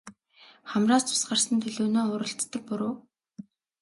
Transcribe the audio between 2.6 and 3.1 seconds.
буруу.